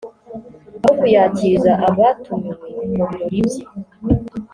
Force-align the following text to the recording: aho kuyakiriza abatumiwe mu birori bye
aho 0.83 0.91
kuyakiriza 0.99 1.71
abatumiwe 1.87 2.67
mu 2.95 3.03
birori 3.09 3.39
bye 3.47 3.63